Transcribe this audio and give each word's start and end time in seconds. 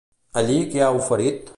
Allí 0.41 0.57
què 0.73 0.83
ha 0.87 0.91
oferit? 1.03 1.49